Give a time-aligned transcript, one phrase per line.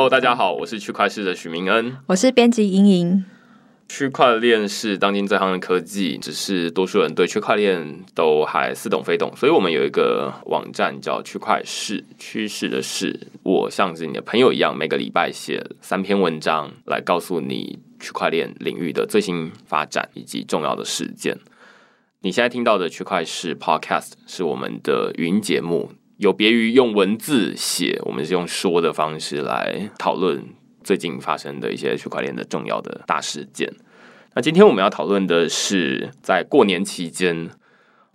[0.00, 3.22] Hello，大家好，我是区块市的许明恩，我是编辑莹莹。
[3.86, 13.28] 区块链是当今最夯的科技，只是多数人对区块链都还似懂非懂，所以我们有一个网站叫区块市，趋势的市。
[13.42, 21.36] 我像是你的朋友一样，每个礼拜写三篇文章来告诉你区块链领域的最新发展以及重要的事件。
[22.22, 25.90] 你现在听到的区块市 Podcast 是我们的语音节目。
[26.20, 30.44] 有别于用文字写，我们是用说的方式来讨论
[30.84, 33.72] 最近发生的一些区块链的重要的大事件。
[34.34, 37.48] 那今天我们要讨论的是，在过年期间，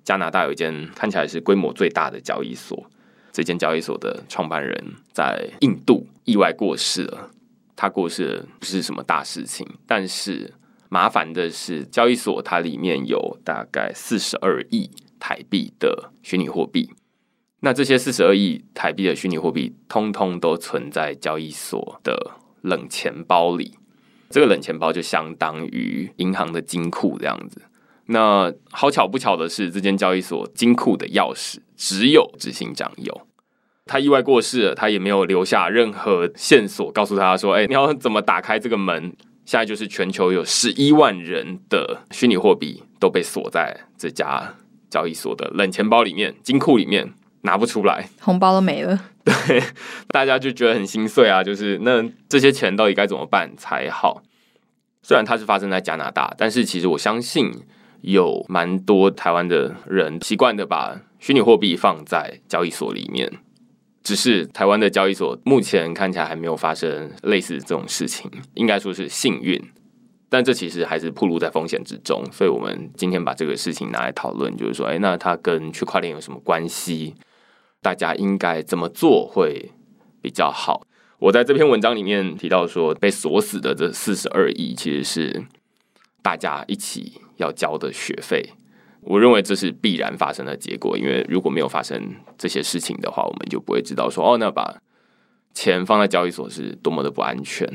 [0.03, 2.85] 加拿大有一间看起来是规模最大的交易所，
[3.31, 7.31] 这间交易所的创办人在印度意外过世了。
[7.75, 10.53] 他过世不是什么大事情，但是
[10.89, 16.91] 麻烦的是，交易所它里面有大概四十二亿台币的虚拟货币。
[17.61, 23.73] 那这些四十二亿台币的虚拟货币，通通都存在交易所的冷钱包里。
[24.29, 27.61] 这个冷钱包就相当于银行的金库这样子。
[28.07, 33.27] 那好巧不巧的是，这间交易所金库的钥匙只有执行长有。
[33.85, 44.55] 他意外过世了，他也没有留下任何线索，告诉他说：“哎，你要怎么打开这个门？”现在就是全球有十一万人的虚拟货币都被锁在这家
[44.89, 47.13] 交易所的冷钱包里面、金库里面。
[47.45, 48.99] 拿不出来，红包都没了。
[49.23, 49.63] 对，
[50.09, 51.43] 大家就觉得很心碎啊！
[51.43, 54.21] 就是那这些钱到底该怎么办才好？
[55.01, 57.51] 虽然它是发生在加拿大，但是其实我相信
[58.01, 63.31] 有蛮多台湾的人习惯的把虚拟货币放在交易所里面。
[64.03, 69.59] 只是台湾的交易所目前看起来还没有发生类似这种事情，应该说是幸运。
[70.29, 77.15] 但这其实还是暴露在风险之中，所以我们今天把这个事情拿来讨论，就是说，哎，那它跟区块链有什么关系？
[77.85, 79.69] 大家应该怎么做会
[80.19, 80.81] 比较好？
[81.19, 85.43] 我在这篇文章里面提到说，被锁死的这四十二亿其实是
[86.23, 88.53] 大家一起要交的学费。
[89.01, 94.77] 我认为这是必然发生的结果，因为如果没有发生这些事情的话，我们就不会知道说，哦，那把
[95.53, 97.69] 钱放在交易所是多么的不安全。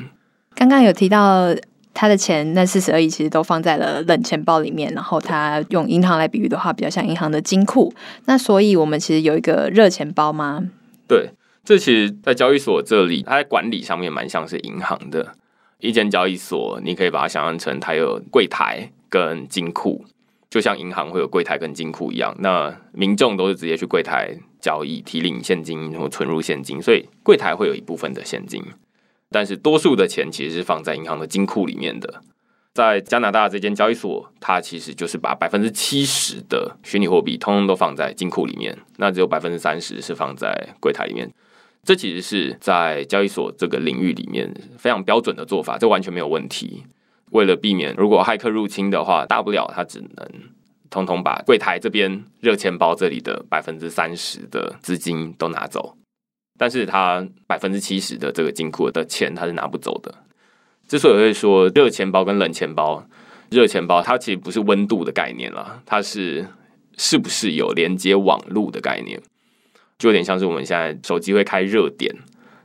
[0.56, 1.54] 刚刚有提到。
[1.92, 7.92] 他的钱那四十二亿其实都放在了冷钱包里面，然后他用银行来比喻的话，比较像银行的金库。
[8.26, 10.68] 那所以我们其实有一个热钱包吗？
[11.08, 11.30] 对，
[11.64, 15.34] 这其实，在交易所这里，它在管理上面蛮像是银行的
[15.80, 16.80] 一间交易所。
[16.84, 20.04] 你可以把它想象成它有柜台跟金库，
[20.48, 22.34] 就像银行会有柜台跟金库一样。
[22.38, 28.62] 那民众都是直接去柜台交易、提领现金或存入现金，所以柜台会有一部分的现金。
[29.30, 32.20] 但是多数的钱其实是放在银行的金库里面的，
[32.74, 41.30] 在加拿大这间交易所，它其实就是把百分之七十的虚拟货币通通都放在金库里面，那只有百分之三十是放在柜台里面。
[41.82, 46.84] 这其实是在交易所这个领域里面非常标准的做法，这完全没有问题。
[47.30, 50.28] 为了避免如果骇客入侵的话，大不了他只能
[50.90, 55.96] 通通把柜台这边热钱包这里的百分之三十的资金都拿走。
[56.60, 60.14] 但是它百分之七十的这个金库的钱，它是拿不走的。
[60.86, 63.02] 之所以会说热钱包跟冷钱包，
[63.48, 66.46] 热钱包它其实不是温度的概念啦，它是
[66.98, 69.18] 是不是有连接网络的概念，
[69.98, 72.14] 就有点像是我们现在手机会开热点，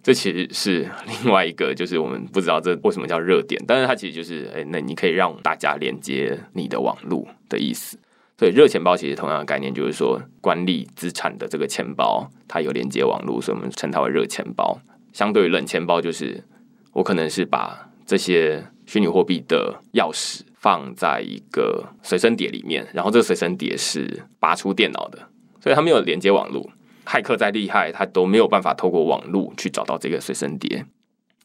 [0.03, 0.91] 这其实是
[1.23, 7.97] 另外一个，就是我们不知道这为什么叫热点，但是它其实就是，哎，那你可以让大家连接你的网络的意思。
[8.37, 14.79] 所以热钱包其实同样的概念，就是说管理资产的这个钱包，它有连接网络，所以我们称它为热钱包。
[15.13, 16.43] 相对于冷钱包，就是
[16.91, 25.19] 我可能是把这些虚拟货币的钥匙放在一个随身碟里面，然后这个随身碟是拔出电脑的，
[25.61, 26.69] 所以它没有连接网络。
[27.05, 30.85] 骇客再厉害，他都没有办法透过网络去找到这个随身碟。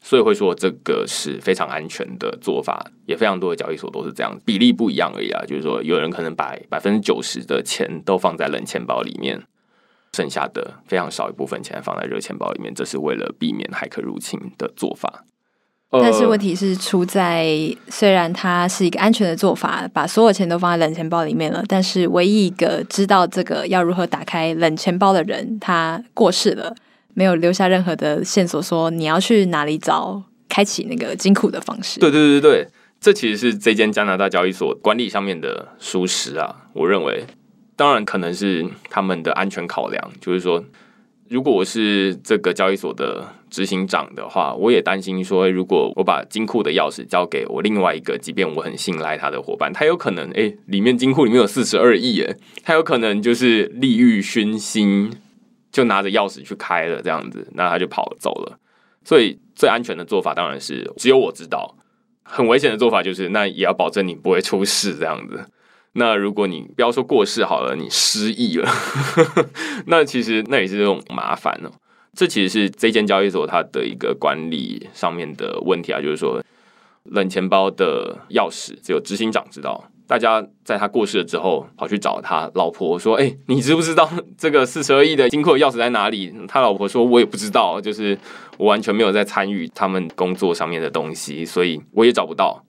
[0.03, 5.45] 所以会说这个是非常安全的做法，也非常多的交易所都是这样，比例不一样而已啊。
[5.47, 9.43] 就是说，有人可能把百分之九十的钱都放在冷钱包里面，
[10.15, 15.25] 剩下的非常少一部分钱放在热钱包里面，这是为了避免骇客入侵的做法。
[15.93, 17.49] 但是问题是出在，
[17.89, 26.75] 虽然它是一个安全的做法，把所有钱都放在冷钱包里面了，但是唯一一个知道这个要如何打开冷钱包的人，他过世了。
[27.15, 32.01] 没有留下任何的线索，说你要去哪里找开启那个金库的方式。
[32.01, 32.67] 对对对对，
[33.01, 36.69] 这其实是这间加拿大交易所管理上面的疏失啊。
[36.73, 37.25] 我认为，
[37.77, 40.65] 当然可能是他们的安全考量，就是说，
[41.29, 55.11] 如果我是这个交易所的执行长的话，我也担心说，如果我把金库的钥匙交给我另外一个，即便我很信赖他的伙伴，他有可能哎，里面金库里面有四十二亿，哎，他有可能就是利欲熏心。
[55.71, 58.59] 就拿着钥匙去开了这样子，那他就跑走了。
[59.05, 61.75] 所以最安全的做法当然是只有我知道。
[62.23, 65.45] 很危险的做法就是，那也要保证你不会出事这样子。
[65.95, 68.71] 那如果你不要说过世好了，你失忆了，
[69.87, 71.71] 那其实那也是这种麻烦哦。
[72.15, 76.41] 这其实是这间交易所它的一个管理上面的问题啊，就是说
[77.05, 79.91] 冷钱包的钥匙只有执行长知道。
[80.11, 88.19] 大家在他过世了之后，跑去找他老婆说：“哎，你知不知道这个四十二亿的金库钥匙在哪里？”他老婆说：“我也不知道，就是
[88.59, 92.61] 我完全没有在参与他们工作上面的东西，所以我也找不到。”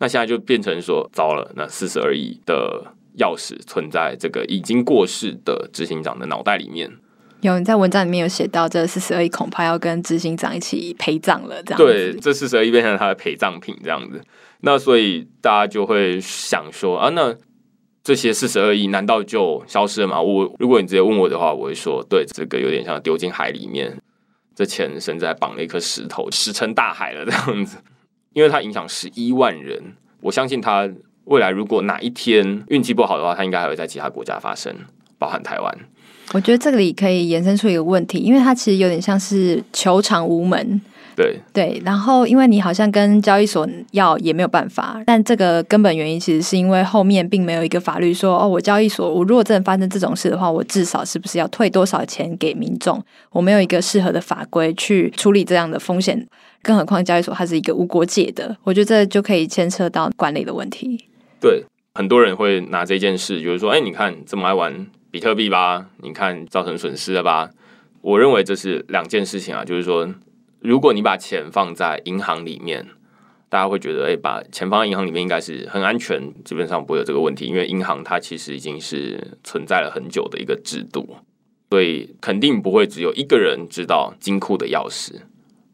[0.00, 2.82] 那现在就变成说，糟了，那四十二亿的
[3.18, 6.90] 钥匙存在这个已经过世的执行长的脑袋里面。
[7.42, 14.18] 有你在文章里面有写到，这四十二亿恐怕要跟执行长一起陪葬了，这样对，这四十二亿变成他的陪葬品这样子。
[14.62, 17.34] 那所以大家就会想说啊，那
[18.02, 20.20] 这些四十二亿难道就消失了吗？
[20.20, 23.96] 我如果你直接问我的话，我会说，对，这个有点像丢进海里面，
[24.54, 27.78] 这钱现在绑了一颗石头，石沉大海了这样子。
[28.32, 30.88] 因为它影响十一万人，我相信它
[31.24, 34.74] 未来如果哪一天运气不好的话，它应该还会在其他国家发生，
[35.18, 35.78] 包含台湾。
[36.32, 40.80] 我觉得这里可以延伸出一个问题，因为它其实有点像是球场无门。
[41.16, 53.02] 对对，然后因为你好像跟交易所要也没有办法，但这个根本原因其实是因为后面并没有一个法律说哦，我交易所我如果真的发生这种事的话，我至少是不是要退多少钱给民众？
[53.32, 56.26] 我没有一个适合的法规去处理这样的风险，
[56.62, 61.04] 更何况交易所它是一个无国界的，我觉得这就可以牵扯到管理的问题。
[61.38, 67.50] 对，很多人会拿这件事，就是说，哎，你看这么爱玩比特币吧，你看造成损失了吧？
[68.00, 70.08] 我认为这是两件事情啊，就是说。
[70.62, 72.86] 如果你把钱放在银行里面，
[73.48, 81.16] 大家会觉得，哎，把钱放在银行里面应该是很安全，基本上不会有这个问题，因为银行它其实已经是存在了很久的一个制度，
[81.70, 85.14] 所以肯定不会只有一个人知道金库的钥匙。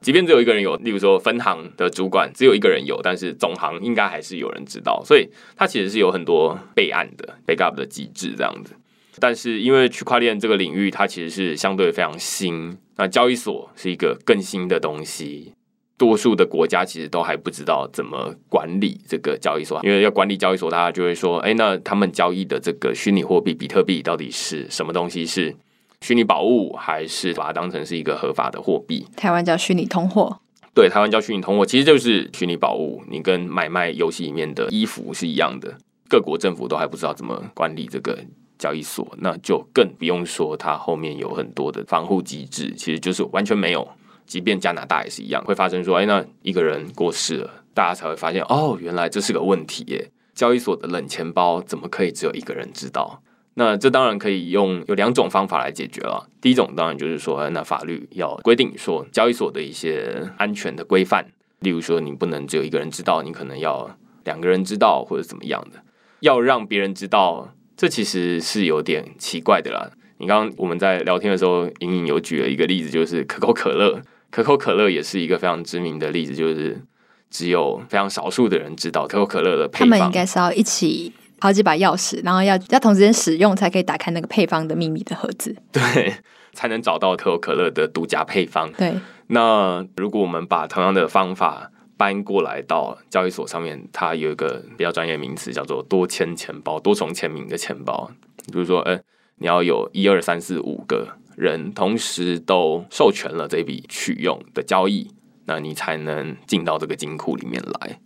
[0.00, 8.76] 即便只有一个人有，例如说分行的主管只有一个人有，但是总行应该还是有人知道，所以它其实是有很多备案的 backup 的机制这样子。
[9.18, 12.76] 但是因为区块链这个领域，它其实是相对非常新。
[12.96, 15.52] 那交易所是一个更新的东西，
[15.98, 25.26] 多数的国家其实都还不知道怎么管理这个交易所，因为要管理交易所，大家就会说：哎，那他们交易的这个虚拟货币比特币到底是什么东西？
[25.26, 25.54] 是
[26.00, 29.06] 虚拟宝物，还是把它当成是一个合法的货币？
[29.16, 30.40] 台湾叫虚拟通货，
[30.74, 33.02] 对，台湾叫虚拟通货，其实就是虚拟宝物。
[33.10, 35.76] 你跟买卖游戏里面的衣服是一样的，
[36.08, 38.18] 各国政府都还不知道怎么管理这个。
[38.58, 43.86] 交易所那就更不用说，它后面有很多的防护机制，其实就是完全没有。
[44.26, 50.10] 即便加拿大也是一样，会发生说，哎，那一个人过世了，大家才会发现，哦，原来这是个问题耶。
[50.34, 53.22] 交易所的冷钱包怎么可以只有一个人知道？
[53.54, 56.28] 那这当然可以用有两种方法来解决了。
[56.40, 61.24] 第一种当然就是说，那法律要规定说，交易所的一些安全的规范，
[61.60, 65.80] 例如说，你不能只有一个人知道，你可能要两个人知道，或者怎么样的，
[66.20, 67.52] 要让别人知道。
[67.76, 69.90] 这其实是有点奇怪的啦。
[70.18, 74.00] 你刚刚我们在聊天的时候，隐隐有举了一个例子，就是可口可乐。
[74.30, 76.82] 可口可乐也是一个非常知名的例子，就是
[77.30, 79.90] 只有非常少数的人知道可口可乐的配方。
[79.90, 85.54] 他们应该是要一起好几把钥匙，然后要要同时间使用，才可以打开那个配方的秘密的盒子。
[85.70, 86.14] 对，
[86.52, 88.70] 才能找到可口可乐的独家配方。
[88.72, 88.94] 对。
[89.28, 98.10] 那如果我们把同样的方法，搬过来到交易所上面，它有一个比较专业名词，叫做多签钱包、多重签名的钱包。
[98.52, 99.00] 比如说，呃，
[99.36, 105.10] 你要有一二三四五个人同时都授权了这笔取用的交易，
[105.46, 107.98] 那你才能进到这个金库里面来。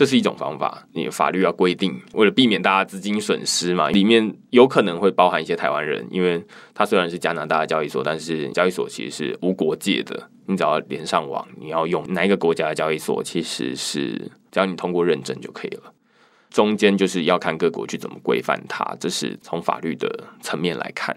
[0.00, 6.42] 这是一种方法，你法律要规定，为了避免大家资金损失嘛，里面有可能会包含一些台湾人，因为
[6.72, 14.12] 它虽然是加拿大的交易所，但是交易所其实是无国界的，你只要连上网，你要用哪一个国家的交易所，其实是
[14.50, 15.92] 只要你通过认证就可以了。
[16.48, 21.14] 中间就是要看各国去怎么规范它，这是从法律的层面来看。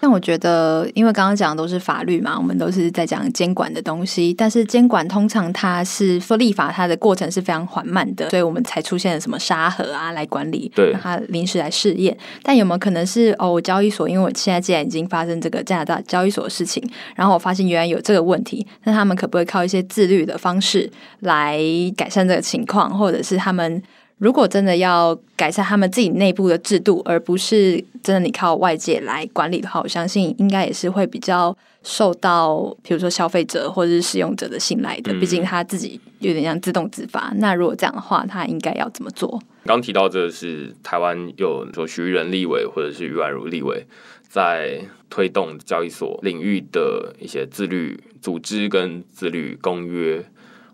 [0.00, 4.34] 但我觉得，因为刚刚讲的都是法律嘛，我们都是在讲监管的东西。
[4.34, 12.16] 但是监管通常它是说立法，它的过程是非常缓慢的，所以我们才出现了什么沙盒啊来管理，对它临时来试验。
[12.42, 16.82] 但有没有可能是哦，交易所因为我现在既然已经发生这个加拿大交易所的事情，
[17.14, 21.58] 然后我发现原来有这个问题，那他们可不可以靠一些自律的方式来
[21.96, 23.82] 改善这个情况，或者是他们？
[24.18, 35.12] 如果真的要改善他们自己内部的制度，而不是真的你靠外界来管理的话，我相信应该也是会比较受到，比如说消费者或者是使用者的信赖的。
[35.20, 37.30] 毕竟他自己有点像自动自发。
[37.36, 39.38] 那如果这样的话，他应该要怎么做？
[39.66, 43.86] 刚提到这是台湾有说徐仁立委或者是余婉如立委
[44.26, 44.80] 在
[45.10, 50.24] 推动交易所领域的一些自律组织跟自律公约。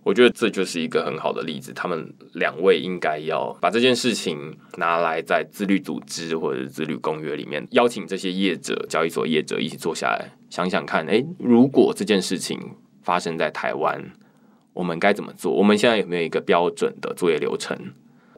[0.04, 12.58] 我觉得这就是一个很好的例子，他们两位应该要把这件事情拿来在自律组织或者自律公约里面邀请这些业者、交易所业者一起坐下来想想看，诶，如果这件事情
[13.02, 14.12] 发生在台湾，
[14.72, 15.52] 我们该怎么做？
[15.52, 17.78] 我们现在有没有一个标准的作业流程？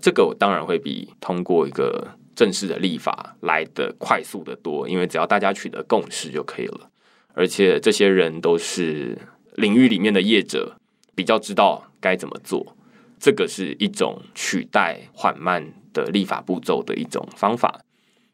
[0.02, 6.90] 这个我当然会比通过一个正式的立法来的快速的多，因为只要大家取得共识就可以了，
[7.32, 9.16] 而且这些人都是
[9.54, 10.76] 领域里面的业者。
[11.14, 12.76] 比较知道该怎么做，
[13.18, 17.80] 这个是一种取代缓慢的立法步骤的一种方法。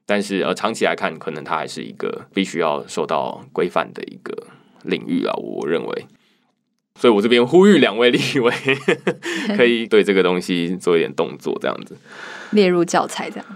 [0.06, 4.46] 但是呃，长期来看，可能它还是一个必须要受到规范的一个
[4.82, 5.32] 领域啊。
[5.36, 6.06] 我认为，
[6.98, 8.52] 所以我这边呼吁两位立委
[9.56, 11.96] 可以对这个东西做一点动作，这样子
[12.50, 13.46] 列入教材这样。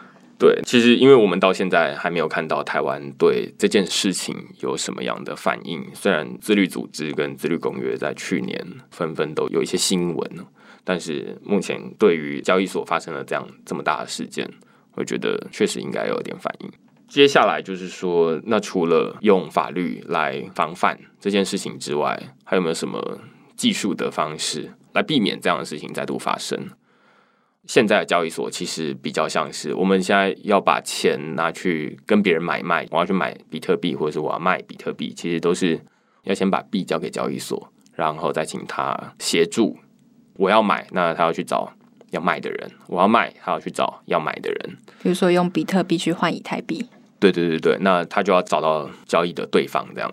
[0.44, 5.82] 对，其实因为我们到现在还没有看到台湾对这件事情有什么样的反应。
[5.94, 10.30] 虽然自律组织跟自律公约在去年纷纷都有一些新闻，
[10.84, 14.46] 但是目前对于交易所发生了这样这么大的事件，
[14.96, 16.70] 我觉得确实应该有点反应。
[17.08, 23.18] 接下来就是说，那除了用法律来防范这件事情之外，还有没有什么
[23.56, 26.68] 技术的方式来避免这样的事情再度发生？
[27.66, 35.80] 现在的交易所其实比较像是我们现在要把钱拿去跟别人买卖，我要去买比特币，或者是我要卖比特币，其实都是
[36.24, 39.78] 要先把币交给交易所，然后再请他协助。
[40.36, 41.72] 我要买，那他要去找
[42.10, 44.76] 要卖的人；我要卖，他要去找要买的人。
[45.02, 46.86] 比如说用比特币去换以太币，
[47.20, 49.86] 对对对对，那他就要找到交易的对方。
[49.94, 50.12] 这样，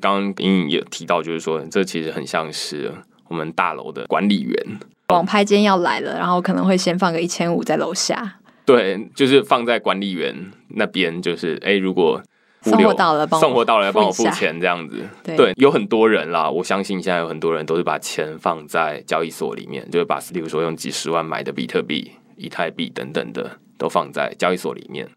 [0.00, 2.92] 刚刚莹莹也提到，就是说这其实很像是
[3.28, 4.78] 我们大楼的管理员。
[5.08, 8.38] 网拍间要来了，然后可能会先放个一千五在楼下。
[8.66, 10.34] 对，就是放在管理员
[10.68, 12.22] 那边，就是哎，如果
[12.60, 15.08] 送货到了，送货到了要帮我付钱这样子。
[15.24, 25.08] 对，有很多人啦，我相信现在有很多人都是把钱放在交易所里面，就是把，例如说用几十万买的比特币、以太币等等的，都放在交易所里面。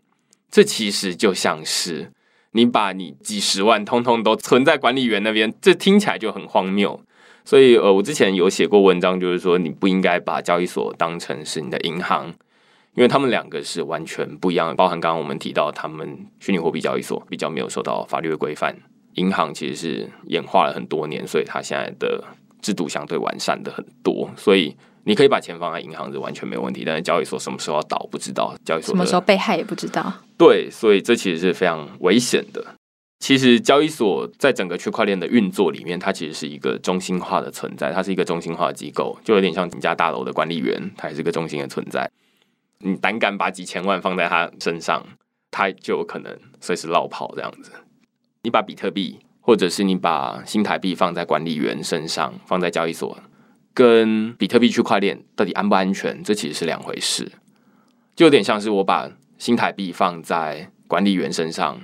[0.49, 2.13] 这其实就像是
[2.51, 7.01] 你把你几十万通通都存在管理员那边，这听起来就很荒谬。
[7.43, 12.27] 所以，呃，我之前有写过文章，就是说你不应该把交易所当成是你的银行，
[12.95, 14.75] 因为他们两个是完全不一样的。
[14.75, 18.75] 包含刚刚我们提到，他们虚拟货币交易所比较没有受到法律的规范，
[19.15, 22.23] 银行其实是演化了很多年，所以它现在的
[22.61, 24.29] 制度相对完善的很多。
[24.37, 30.13] 所以你可以把钱放在银行是完全没有问题，但是交易所什么时候要倒不知道，交易所什么时候被害也不知道。
[30.37, 32.63] 对，所以这其实是非常危险的。
[33.21, 42.09] 其实交易所在整个区块链的运作里面，它其实是一个中心化的存在，它是一个中心化的机构，就有点像你家大楼的管理员，它也是个中心的存在。
[42.79, 45.05] 你胆敢把几千万放在他身上，
[45.51, 47.71] 他就有可能随时落跑这样子。
[48.41, 53.15] 你把比特币或者是你把新台币放在管理员身上，放在交易所，
[53.75, 57.31] 跟比特币区块链到底安不安全，这其实是两回事。
[58.15, 61.81] 就有点像是我把新台币放在管理员身上。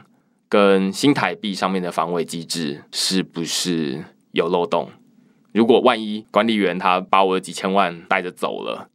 [0.50, 4.90] 跟新台币上面的防卫机制是不是有漏洞？
[5.52, 8.90] 如果万一管理员他把我的几千万带着走了，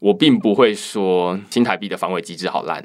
[0.00, 2.84] 我并不会说新台币的防卫机制好烂，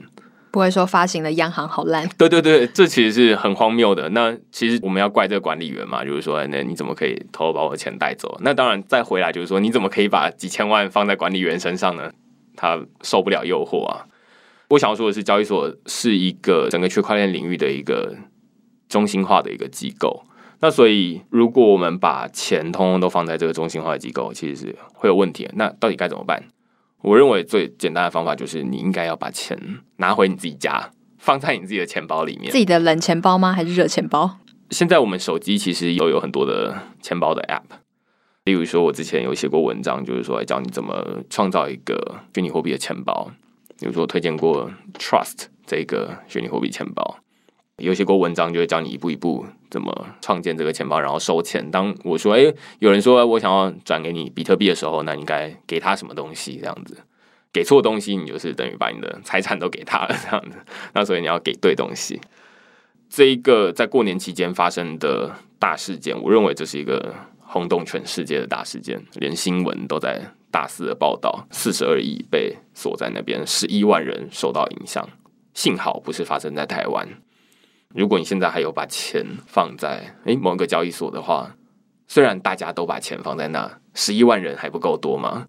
[0.51, 2.07] 不会说发行的央行好烂。
[2.17, 4.07] 对对对，这其实是很荒谬的。
[4.09, 6.05] 那其实我们要怪这个管理员嘛？
[6.05, 8.37] 就是说，那你怎么可以偷偷把我的钱带走？
[8.41, 12.11] 那当然再回来就是说，你怎么可以把几千万放在管理员身上呢？
[12.55, 14.05] 他受不了诱惑啊。
[14.69, 18.15] 我想要说的是，交易所是一个整个区块链领域的一个
[18.87, 20.23] 中心化的一个机构。
[20.61, 25.49] 那所以，如果我们把钱通通都放在这个中心化的机构，其实是会有问题。
[25.53, 26.43] 那到底该怎么办？
[27.01, 29.57] 我认为最简单的方法就是，你应该要把钱
[29.97, 32.51] 拿回你自己家，放在你自己的钱包里面。
[32.51, 33.53] 自己的冷钱包吗？
[33.53, 34.37] 还是热钱包？
[34.69, 37.79] 现在我们手机其实都有很多的钱包的 App。
[38.43, 43.31] 例如说，我之前有写过文章，就是说教你怎么创造一个虚拟货币的钱包。
[43.79, 47.17] 比如说，推荐过 Trust 这个虚拟货币钱包，
[47.77, 51.71] 有写过文章，就会教你一步一步怎么创建这个钱包，然后收钱。
[51.71, 56.57] 当我说，哎，有人说我想要转给你比特币的时候，那你该给他什么东西？
[56.57, 56.97] 这样子，
[57.53, 60.57] 给错东西，你就是等于把你的财产都给他了，这样子。
[60.93, 62.19] 那所以你要给对东西。
[63.09, 70.21] 这一个在过年期间发生的大事件，我认为这是一个轰动全世界的大事件，连新闻都在
[70.51, 75.07] 大肆的报道，四十二亿被锁在那边，十一万人受到影响。
[75.53, 77.07] 幸好不是发生在台湾。
[77.93, 81.55] 如果你现在还有把钱放在诶某个交易所的话，
[82.07, 85.47] 虽然大家都把钱放在那，十一万人还不够多吗？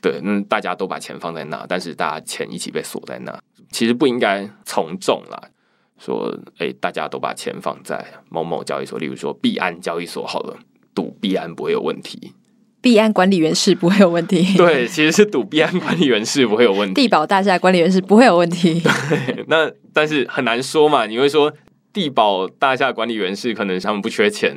[0.00, 3.38] 对，那大家都把钱放在那，但是大家钱一起被锁在那，
[3.70, 5.50] 其实不应该从众啦。
[5.98, 10.56] 说，诶，大家都把钱放在某某交易所，例如说币安交易所好了，
[10.94, 12.32] 赌币安不会有问题，
[12.80, 14.42] 币安管理员是不会有问题。
[14.58, 18.80] 对，其实是赌币安管理员是不会有问题，地保大厦管理员是不会有问题。
[18.80, 21.52] 对，那但是很难说嘛，你会说。
[21.92, 24.54] 地保大厦管理员是可能他们不缺钱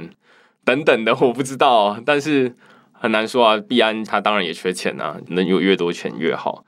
[0.64, 2.56] 等等的，我不知道，但是
[2.92, 3.58] 很难说啊。
[3.58, 6.64] 币安他当然也缺钱啊，能有越多钱越好。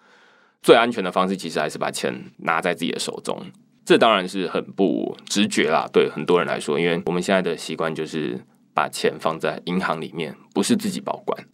[0.63, 3.39] 最安全的方式其实还是把钱拿在自己的手中，
[3.85, 5.87] 这当然是很不直觉啦。
[5.93, 8.39] 对很多人来说，因为我们现在的习惯就是
[8.75, 11.47] 把钱放在银行里面，不是自己保管，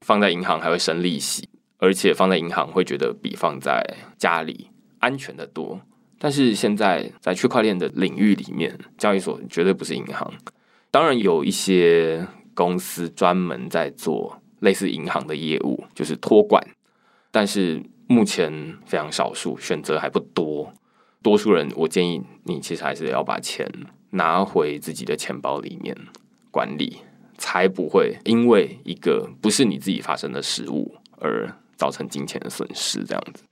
[0.00, 4.68] 放在银行还会生利息，而且放在银行会觉得比放在家里
[4.98, 5.80] 安全的多。
[6.18, 10.32] 但是现在在区块链的领域里面，交易所绝对不是银行。
[10.90, 16.60] 当然有一些公司专门在做类似银行的业务，就是托管。
[17.30, 20.72] 但是目前非常少数，选择还不多。
[21.22, 23.70] 多数人，我建议你其实还是要把钱
[24.10, 25.94] 拿回自己的钱包里面
[26.56, 26.96] 管理，
[27.36, 33.04] 才不会因为一个不是你自己发生的失误而造成金钱的损失。
[33.04, 33.44] 这样子。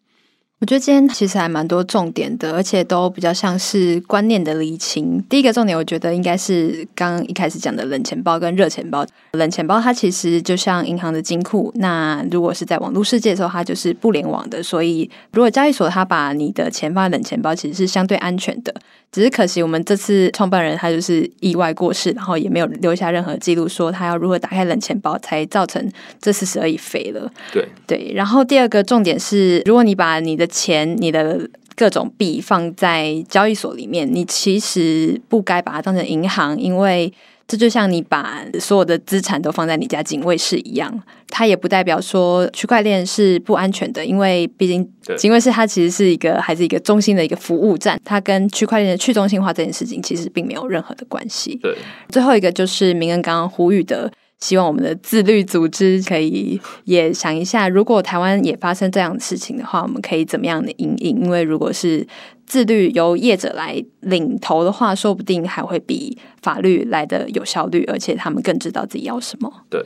[0.61, 5.23] 我觉得今天其实还蛮多重点的，而且都比较像是观念的厘清。
[5.29, 9.05] 第一个重点，我觉得应该是刚一开始讲的冷钱包跟热钱包。
[9.33, 14.63] 冷钱包它其实就像银行的金库，那如果是在网络世界的时候，它就是不联网的。
[14.63, 18.75] 所以如果交易所它把你的钱放在冷钱包，其实是相对安全的。
[19.13, 25.89] 只是可惜，我们这次创办人他就是意外过世，然后也没有留下任何记录，说他要如何打开冷钱包，才造成
[26.21, 27.31] 这四十二亿飞了。
[27.53, 28.13] 对对。
[28.13, 37.13] 然后第二个重点是，如果你把你的钱、你的各种币放在交易所里面，你其实不该把它当成银行，因为。
[37.47, 51.55] 这就像你把所有的资产都放在你家警卫室一样，它也不代表说区块链是不安全的，因为毕竟警卫室它其实是一个还是一个中心的一个服务站，它跟区块链的去中心化这件事情其实并没有任何的关系。
[51.63, 51.77] 对，
[52.09, 61.23] 最后一个就是明恩刚刚呼吁的，希望我们的自律组织可以也想一下，如果台湾也发生这样的事情的话，我们可以怎么样的应应？
[61.23, 62.07] 因为如果是
[62.45, 69.51] 自律由业者来领头的话，说不定还会比法律来的有效率，而且他们更知道自己要什么。
[69.71, 69.83] 对，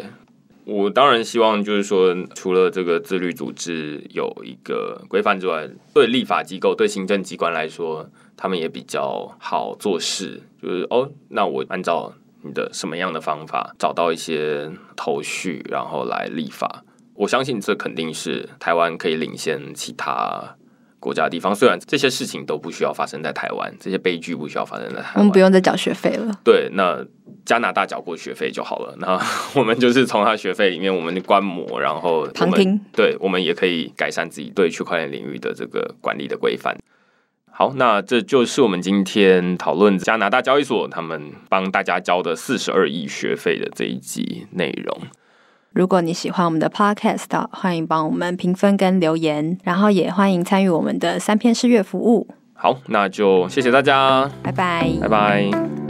[0.64, 10.42] 我当然希望就是说，除了这个自律组织有一个规范之外，对立法机构、对行政机关来说，他们也比较好做事。
[10.60, 16.84] 就是哦，那我按照你的什么样的方法找到一些头绪，然后来立法。
[17.14, 20.56] 我相信这肯定是台湾可以领先其他。
[21.00, 26.28] 国家的地方虽然这些事情都不需要发生在台湾，这些悲剧不需要发生在台湾，我们不用再缴学费了。
[26.42, 27.06] 对，那
[27.44, 28.96] 加拿大缴过学费就好了。
[28.98, 29.16] 那
[29.54, 32.80] 我们就 是从他学费里面，我们观摩，然后旁听。
[32.92, 36.76] 对，我们也可以改善自己对区块链领域的这个管理的规范。
[37.58, 44.96] 好，那这就是我们今天讨论加拿大交易所他们帮大家交的四十二亿学费的这一集内容。
[45.72, 52.28] 如果你喜欢我们的 Podcast，欢迎帮我们评分跟留言，然后也欢迎参与我们的三篇试阅服务。
[52.54, 55.87] 好，那就谢谢大家，拜拜，拜拜。